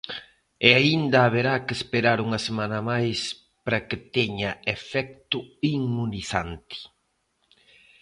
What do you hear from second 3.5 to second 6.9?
para que teña efecto inmunizante.